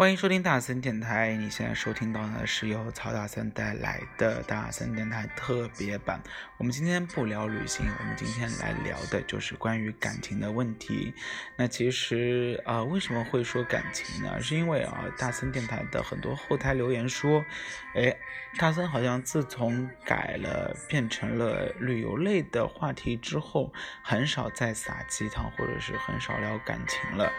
[0.00, 1.36] 欢迎收听大森电台。
[1.36, 6.22] 你现在收听到的是由曹大森带来的大森电台特别版。
[6.56, 11.12] 我们今天不聊旅行，我们今天来聊的就是关于感情的问题。
[11.54, 14.40] 那其实啊，为什么会说感情呢？
[14.40, 17.44] 是因为啊，大森电台的很多后台留言说，
[17.94, 18.16] 哎，
[18.56, 23.70] 大森好像自从改了变成了旅游类的话题之后，
[24.02, 27.30] 很少再撒鸡汤，或者是很少聊感情了。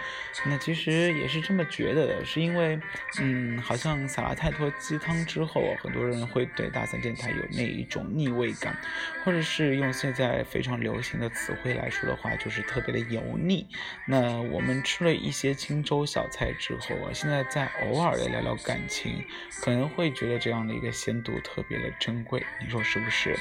[0.45, 2.51] 那其实也是这么觉得的，是因。
[2.51, 2.79] 为为，
[3.19, 8.77] 嗯，好像撒了太多鸡汤之后，很多人会对大三电台有那一种腻味感，
[9.25, 13.67] 或者是用现在非常流行的词汇来说的话，就是特别的油腻。
[14.05, 19.25] 那我们吃了一些清粥小菜之后，现在再偶尔的聊聊感情，
[19.61, 23.35] 可能会觉得这样的一个鲜度特别的珍贵，你说是不是？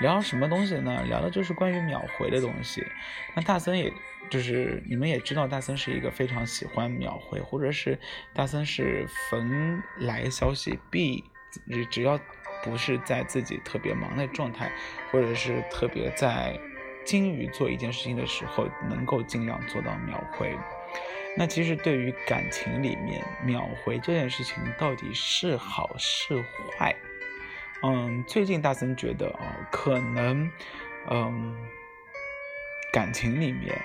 [0.00, 1.04] 聊什么东西呢？
[1.06, 2.84] 聊的就是关于秒回的东西。
[3.34, 3.92] 那大森也
[4.30, 7.98] 就是你们也知道，大森是一个非常喜欢秒回，或者是
[8.32, 11.24] 大森是逢来消息必，
[11.90, 12.18] 只要
[12.64, 14.72] 不是在自己特别忙的状态，
[15.10, 16.58] 或者是特别在
[17.04, 20.56] 精于做一件事情的时候，能够尽量做到秒回。
[21.36, 26.42] 那其实对于感情里面秒回这件事情，到底是好是
[26.76, 26.94] 坏？
[27.82, 30.48] 嗯，最近大森觉得啊，可能，
[31.10, 31.56] 嗯，
[32.92, 33.76] 感情里面，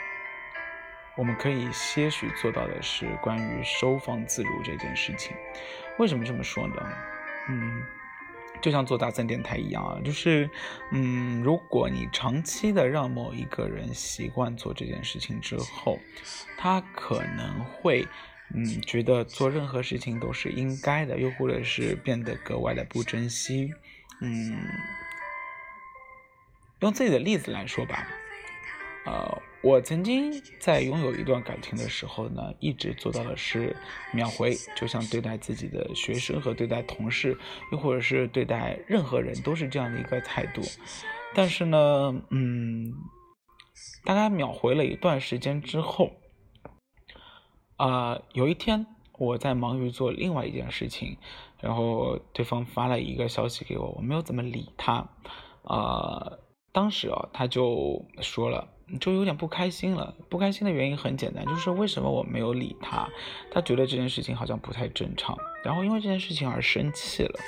[1.18, 5.36] 我们可以些许做到的是关于收放自如这件事情。
[5.98, 6.76] 为什么这么说呢？
[7.50, 7.84] 嗯，
[8.62, 10.50] 就像做大森电台一样啊，就是，
[10.92, 16.00] 嗯，如果你长期的让某一个人习惯做这件事情之后，
[16.58, 18.08] 他可能会。
[18.56, 23.74] 嗯，觉得做任何事情都是应该的，又或者是变得格外的不珍惜。
[24.22, 24.58] 嗯，
[26.80, 28.08] 用自己的例子来说吧，
[29.08, 33.74] 呃，我曾经在拥有一段感情的时候呢，一直做到的是
[34.14, 37.38] 秒回，就像对待自己的学生和对待同事，
[37.72, 40.62] 又或者是对待任何人都是这样的一个态度。
[41.34, 42.94] 但是呢，嗯，
[44.04, 46.12] 大概秒回了一段时间之后。
[47.78, 48.88] 啊，有一天
[49.18, 51.18] 我在忙于做另外一件事情，
[51.62, 55.08] 然后对方发了一个消息给我，我没有怎么理他，
[55.64, 56.40] 啊，
[56.74, 58.68] 当时啊他就说了。
[59.00, 60.16] 就有点不开心了。
[60.30, 63.08] 不开心的原因很简单，就是为什么我没有理他？
[63.52, 67.40] 他觉得这件事情好像不太正常，然后因为这件事情而生气了。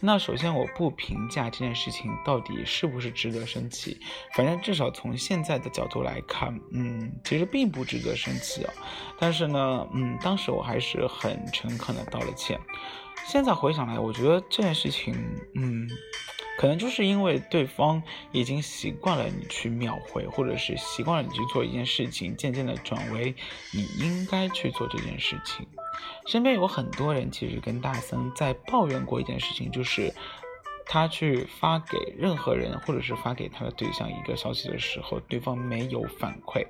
[0.00, 3.98] 那首先我不评价这件事情到底是不是值得生气，
[4.34, 8.72] 反正至少从现在的角度来看，嗯，其实并不值得生气啊。
[9.18, 12.58] 但是呢，嗯，当时我还是很诚恳的道了歉。
[13.24, 15.14] 现在回想来，我觉得这件事情，
[15.54, 15.88] 嗯。
[16.62, 18.00] 可能就是因为对方
[18.30, 23.34] 已经习惯了你去秒回，或者是习惯了你去做一件事情，渐渐的转为
[23.72, 25.66] 你应该去做这件事情。
[26.24, 30.14] 身边有很多人其实跟大森在抱怨过一件事情，就是
[30.86, 36.64] 他去发给任何人，或者是发给他的对象一个消息的时候，对方没有反馈。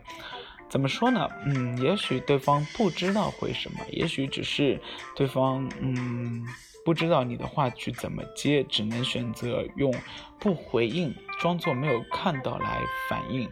[0.72, 1.28] 怎么说呢？
[1.44, 4.80] 嗯，也许对方不知道回什么，也许只是
[5.14, 6.46] 对方嗯。
[6.84, 9.94] 不知道你的话去怎么接，只能选择用
[10.40, 13.48] 不回应，装作没有看到来反应。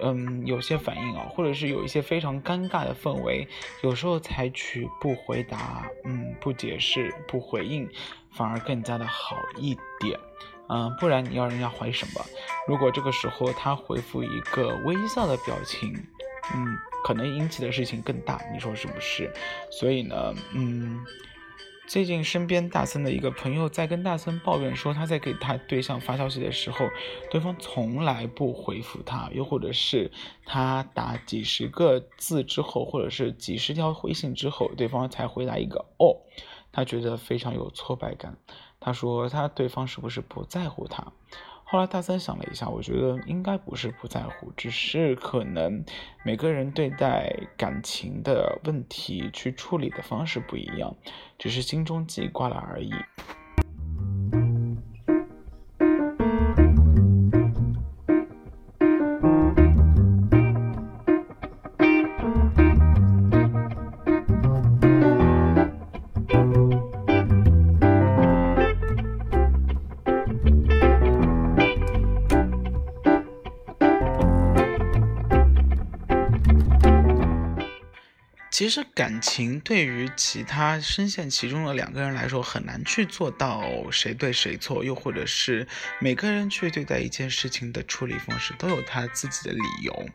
[0.00, 3.46] 嗯，有些反应啊，或者是有一些非常尴尬的氛围，
[3.84, 7.88] 有时候采取不回答，嗯，不解释，不回应，
[8.32, 10.18] 反而更加的好一点。
[10.68, 12.20] 嗯，不然你要人家回什么？
[12.66, 15.94] 如果这个时候他回复一个微笑的表情，
[16.54, 19.32] 嗯，可能引起的事情更大，你说是不是？
[19.70, 21.04] 所以呢，嗯。
[21.88, 26.88] 最近身边大森的一个朋友在跟大森抱怨说，他在给他对象发消息的时候，
[27.30, 30.10] 对方从来不回复他，又或者是
[30.44, 36.18] 他打几十个字之后，或者是几十条回信之后，对方才回答一个哦，
[36.72, 38.36] 他觉得非常有挫败感。
[38.80, 41.12] 他说他对方是不是不在乎他？
[41.68, 45.84] 后来大三想了一下，我觉得应该不是不在乎，只是可能
[46.24, 50.94] 每个人对待感情的问题去处理的方式不一样，
[51.36, 52.92] 只是心中记挂了而已。
[78.56, 85.68] 其实感情对于其他深陷其中的两个人来说，很难去做到谁对谁错，又或者是
[86.00, 90.06] 每个人去对待一件事情的处理方式都有他自己的理由。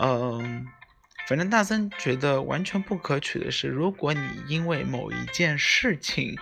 [0.00, 0.66] 嗯，
[1.28, 6.36] 反正大森觉得完全不可取的是，如果你因为某一件事情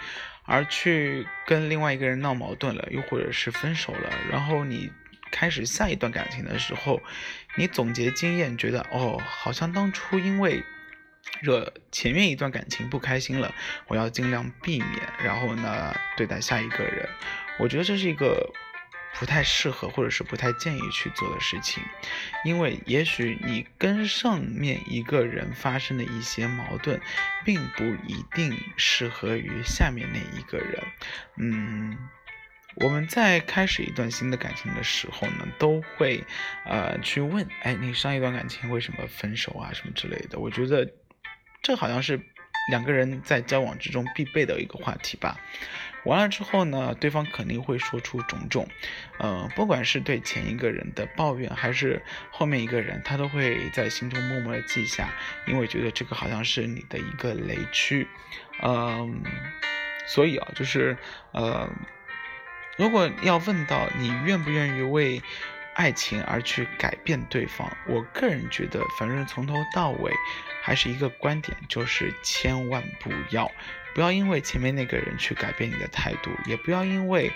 [0.45, 4.91] 而去跟另外一个人闹矛盾了，又或者是分手了，然后你
[5.31, 7.03] 开始下一段感情的时候，
[7.59, 10.65] 你总结经验，觉得哦，好像当初因为。
[11.41, 13.55] 惹前面一段感情不开心了，
[13.89, 17.09] 我要尽量避免，然后呢，对待下一个人。
[17.59, 18.51] 我觉得这是一个
[19.19, 21.83] 不太适合，或者是不太建议去做的事情，
[22.45, 27.01] 因为也许你跟上面一个人发生的一些矛盾，
[27.45, 30.83] 并不一定适合于下面那一个人。
[31.37, 31.97] 嗯，
[32.77, 36.25] 我们在开始一段新的感情的时候呢，都会
[36.65, 40.39] 呃去问，哎，你上一段感情为什么分手啊，什么之类的。
[40.39, 40.91] 我觉得。
[41.65, 42.21] 这好像是
[42.71, 45.41] 两个人在交往之中必备的一个话题吧。
[46.05, 48.69] 完了之后呢，对方肯定会说出种种，
[49.19, 55.09] 呃，不管是对前一个人的抱怨，还是后面一个人，他都会在心中默默的记下，
[55.47, 58.07] 因为觉得这个好像是你的一个雷区，
[58.63, 59.23] 嗯，
[60.07, 60.95] 所以啊，就是
[61.33, 61.71] 呃，
[62.77, 65.23] 如果要问到你愿不愿意为
[65.75, 70.13] 爱情而去改变对方，我个人觉得，反正从头到尾。
[70.67, 73.53] 还是一个观点，就是千万不要，
[73.95, 77.31] 不要因为前面那个人去改变你的态度，也不要因为，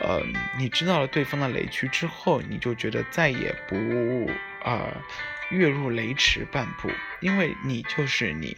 [0.00, 0.20] 呃，
[0.58, 4.28] 你知道了对方的雷区之后，你就觉得再也不
[4.64, 4.88] 啊
[5.50, 6.90] 跃入雷池半步，
[7.20, 8.56] 因为你就是你，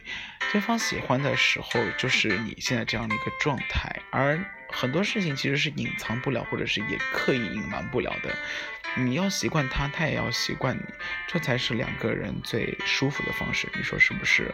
[0.51, 4.43] 对方喜欢的时候就是你现在这样的一个状态，而
[4.75, 8.35] 很多事情其实是隐藏不了，或者是也刻意隐瞒不了的。
[8.97, 10.83] 你要习惯他，他也要习惯你，
[11.27, 14.53] 这才是两个人最舒服的方式，你说是不是？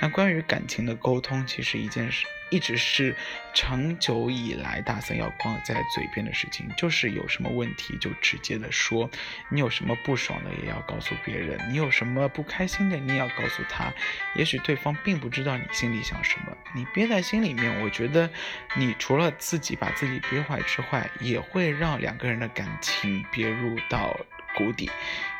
[0.00, 2.26] 那关于感情的沟通，其实一件事。
[2.50, 3.14] 一直是
[3.52, 9.10] 长久以来大森要挂在嘴边的事情，就是有什么问题就直接的说，
[9.50, 13.92] 你有什么不爽的也要告诉别人，你有什么不开心的你也要告诉他。
[14.34, 18.30] 也许对方并不知道你心里想什么，你憋在心里面，我觉得
[18.78, 24.16] 你除了自己把自己憋坏之外，也会让两个人的感情憋入到
[24.56, 24.90] 谷底。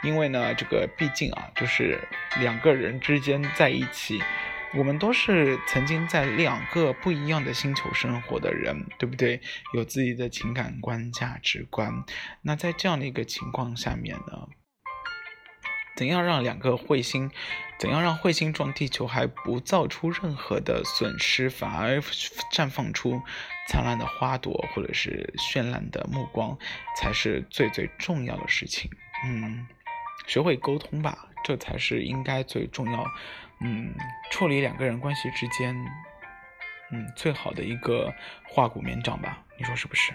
[0.03, 1.99] 因为呢，这个毕竟啊，就是
[2.41, 4.23] 两个人之间在一起。
[4.75, 9.41] 我们都是曾经在两个不一样的星球生活的人，对不对？
[9.73, 12.05] 有自己的情感观、价值观。
[12.43, 14.47] 那在这样的一个情况下面呢，
[15.99, 17.29] 怎样让两个彗星，
[17.77, 21.99] 怎样让彗星撞地球还不造出任何的损失，反而
[22.53, 23.21] 绽放出
[23.67, 26.57] 灿烂的花朵或者是绚烂的目光，
[26.97, 28.89] 才是最最重要的事情。
[29.25, 29.67] 嗯，
[30.29, 33.05] 学会沟通吧，这才是应该最重要。
[33.61, 33.93] 嗯，
[34.31, 35.75] 处理两个人关系之间，
[36.93, 38.15] 嗯，最好的一个
[38.49, 40.13] 化骨绵掌吧，你说是不是？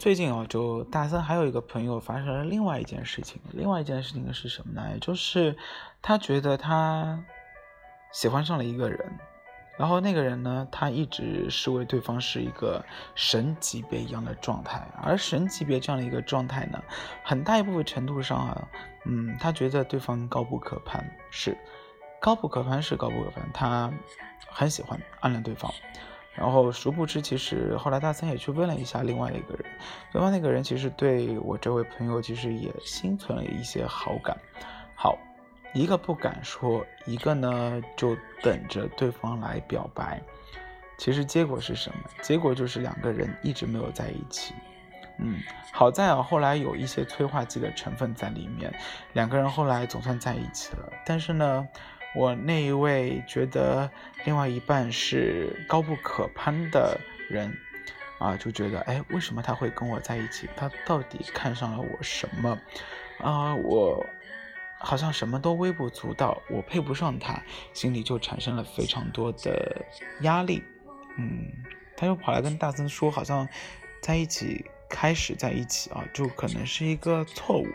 [0.00, 3.40] 最近啊，就大三还有一个朋友发生了另外一件事情。
[3.52, 4.90] 另外一件事情是什么呢？
[4.92, 5.56] 也就是
[6.02, 7.24] 他觉得他
[8.12, 9.18] 喜欢上了一个人，
[9.78, 12.84] 然后那个人呢，他一直视为对方是一个
[13.14, 14.84] 神级别一样的状态。
[15.00, 16.82] 而神级别这样的一个状态呢，
[17.22, 18.68] 很大一部分程度上啊，
[19.06, 21.56] 嗯，他觉得对方高不可攀，是
[22.20, 23.48] 高不可攀，是高不可攀。
[23.54, 23.92] 他
[24.50, 25.72] 很喜欢暗恋对方。
[26.36, 29.64] 然后殊不知，其实后来大三也去问了一下另外一个人，
[30.12, 34.36] 对方那个人其实对我这位朋友其实也心存了一些好感。
[34.96, 35.16] 好，
[35.72, 40.20] 一个不敢说，一个呢就等着对方来表白。
[40.98, 41.98] 其实结果是什么？
[42.20, 44.54] 结果就是两个人一直没有在一起。
[45.18, 45.38] 嗯，
[45.72, 48.74] 好在啊，后来有一些催化剂的成分在里面，
[49.12, 50.92] 两个人后来总算在一起了。
[51.06, 51.68] 但是呢。
[52.14, 53.90] 我那一位觉得
[54.24, 57.52] 另外一半是高不可攀的人，
[58.18, 60.48] 啊，就觉得，哎，为什么他会跟我在一起？
[60.56, 62.58] 他到底看上了我什么？
[63.18, 64.06] 啊，我
[64.78, 67.42] 好像什么都微不足道，我配不上他，
[67.72, 69.84] 心里就产生了非常多的
[70.20, 70.62] 压力。
[71.16, 71.50] 嗯，
[71.96, 73.48] 他又跑来跟大森说，好像
[74.00, 77.66] 在一起，开始在一起啊，就可能是一个错误。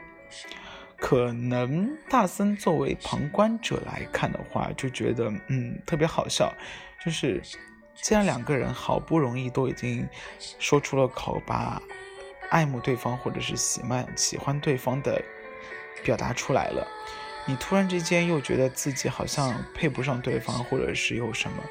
[1.00, 6.54] 可能大森作为旁观者来看的话，就觉得嗯特别好笑，
[7.04, 7.42] 就是
[7.96, 10.08] 既然两个人好不容易都已经
[10.60, 11.82] 说出了口，把
[12.50, 15.22] 爱慕对方或者是喜欢喜欢对方的
[16.04, 16.86] 表达出来了，
[17.46, 21.64] 你突然之间又觉得自己好像配不上对方，或者是有什么，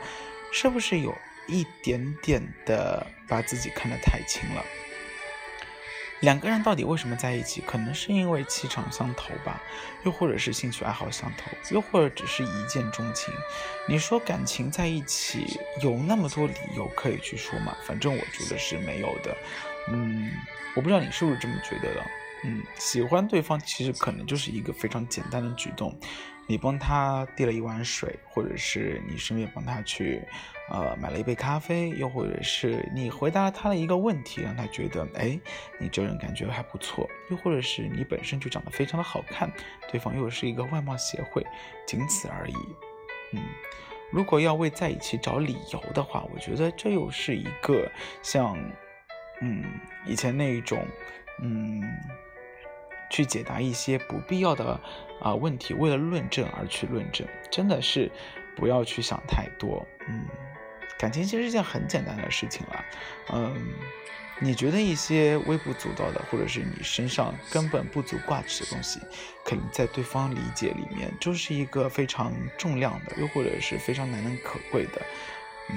[0.53, 1.15] 是不是有
[1.47, 4.65] 一点点的把自己看得太轻了？
[6.21, 7.63] 两个人到底为什么在一起？
[7.67, 9.63] 可能是因为气场相投吧，
[10.05, 13.33] 又或者是兴趣爱好相投，又或者只是一见钟情。
[13.87, 17.77] 你说感情在一起有那么多理由可以去说吗？
[17.85, 19.37] 反正我觉得是没有的。
[19.91, 20.31] 嗯，
[20.75, 22.05] 我不知道你是不是这么觉得的。
[22.45, 25.93] 嗯，喜欢对方其实可能就是一个非常简单的举动，
[26.47, 30.23] 你帮他递了一碗水，或者是你顺便帮他去，
[30.71, 35.37] 呃，买了一杯咖啡，又或者是你回答了他的一个问题，让他觉得，哎，
[35.81, 39.51] 你这人感觉还不错，又或者是你本身就长得非常的好看，
[39.91, 41.45] 对方又是一个外貌协会，
[41.89, 42.55] 仅此而已。
[43.33, 43.43] 嗯，
[44.13, 47.91] 如果要为在一起找理由的话，我觉得这又是一个
[48.23, 48.57] 像，
[49.41, 49.65] 嗯，
[50.07, 50.87] 以前那一种，
[51.43, 51.83] 嗯。
[53.11, 54.81] 去解答一些不必要的
[55.21, 58.11] 啊问题，为了论证而去论证，真的是
[58.57, 59.87] 不要去想太多。
[60.09, 60.25] 嗯，
[60.99, 62.85] 感情其实是件很简单的事情了。
[63.33, 63.55] 嗯，
[64.41, 69.01] 你觉得一些微不足道的，或者是你身上根本不足挂齿的东西，
[69.45, 75.03] 可能在对方理解里面就是一个非常重量的，又或者是非常难能可贵的。
[75.71, 75.77] 嗯。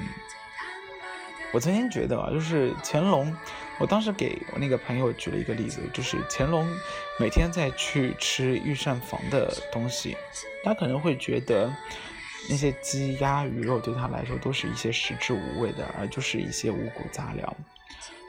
[1.54, 3.36] 我曾经觉得啊，就是乾隆，
[3.82, 6.64] 我当时给我那个朋友举了一个例子，就是乾隆
[7.18, 10.16] 每天在去吃御膳房的东西，
[10.62, 11.68] 他可能会觉得
[12.48, 17.56] 那些鸡鸭鱼肉对他来说都是一些食之无味的，而就是一些五谷杂粮。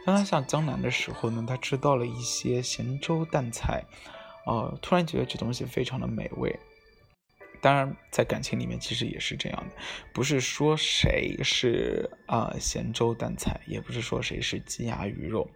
[0.03, 3.83] 当他下江南的时候呢，他吃到了一些咸粥淡菜，
[4.47, 6.59] 呃，突然觉得这东西非常的美味。
[7.63, 9.75] 当然，在感情里面其实也是这样的，
[10.11, 15.49] 不是说谁是啊咸粥淡菜，也不是说谁是鸡鸭鱼肉，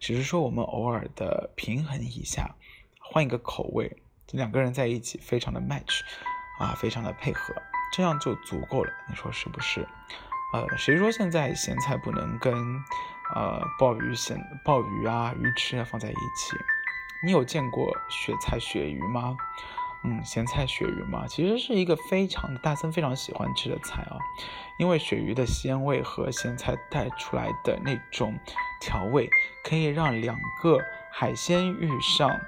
[0.00, 2.56] 只是说我们偶尔的平衡一下，
[2.98, 3.96] 换一个口味，
[4.32, 6.00] 两个人在一起非常的 match，
[6.58, 7.54] 啊，非常的配合，
[7.94, 8.92] 这样就足够了。
[9.08, 9.86] 你说是不是？
[10.52, 12.52] 呃，谁说现在咸菜不能跟
[13.36, 16.56] 呃鲍鱼咸鲍鱼啊鱼翅啊放在一起？
[17.24, 19.36] 你有见过雪菜鳕鱼吗？
[20.04, 24.18] 嗯，咸菜鳕鱼嘛，其实是一个非常大森非常喜欢吃的菜啊，
[24.76, 28.36] 因为鳕鱼的鲜味和咸菜带出来的那种
[28.80, 29.30] 调味，
[29.62, 30.78] 可以让两个
[31.12, 32.40] 海鲜遇上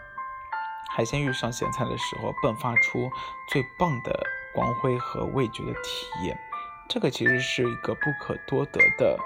[0.97, 3.09] 海鲜遇上咸菜的时候，迸发出
[3.49, 6.37] 最棒的光辉和味觉的体验。
[6.89, 9.17] 这个其实是一个不可多得的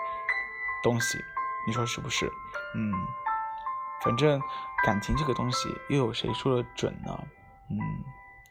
[0.82, 1.18] 东西，
[1.66, 2.26] 你说是不是？
[2.74, 2.92] 嗯，
[4.02, 4.38] 反正
[4.84, 7.18] 感情这个东西，又有谁说的准呢？
[7.70, 7.78] 嗯。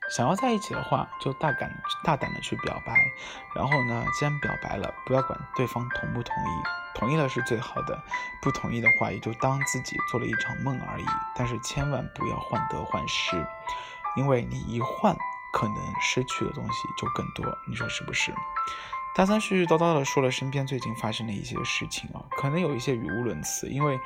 [0.10, 1.70] 想要在一起的话，就大胆
[2.04, 2.94] 大胆的去表白，
[3.54, 6.64] 然后呢，既然表白了，不要管对方同不同意，
[6.96, 8.02] 同意了是最好的，
[8.42, 11.06] 不同意的话，也就当自己做了一场梦而已。
[11.36, 13.46] 但是千万不要患得患失，
[14.16, 15.14] 因为你一换，
[15.52, 17.46] 可能失去的东西就更多。
[17.68, 18.34] 你说是不是？
[19.14, 24.00] 大三絮絮叨叨的说了身边最近发生的一些事情啊，可能有一些语无伦次，因为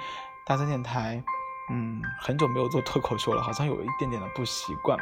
[0.46, 1.24] 大三电台。
[1.70, 4.98] 嗯，很久没有做脱口秀了，好像有一点点的不习惯，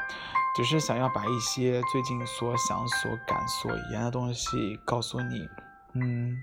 [0.55, 5.49] 只是想要把一些最近所想、所感、所言的东西告诉你。
[5.93, 6.37] 嗯，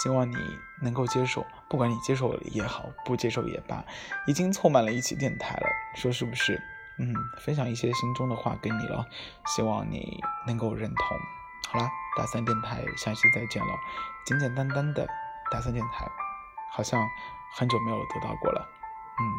[0.00, 0.36] 希望你
[0.82, 3.84] 能够接受，不管你接受也好，不接受也罢，
[4.26, 5.66] 已经凑满了一起电台了，
[5.96, 6.62] 说是不是？
[6.98, 9.04] 嗯，分享一些心中的话给你了，
[9.46, 11.18] 希望你能够认同。
[11.70, 13.72] 好了，大三电台，下期再见了。
[14.26, 15.08] 简简单单的
[15.50, 16.06] 大三电台，
[16.70, 17.02] 好像
[17.56, 18.68] 很久没有得到过了。
[19.20, 19.34] 嗯，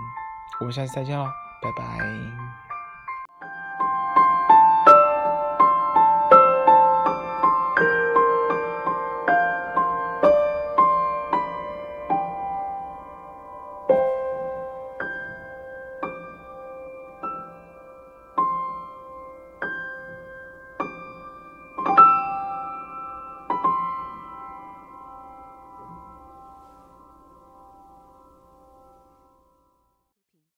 [0.60, 1.26] 我们下次再见喽，
[1.62, 2.71] 拜拜。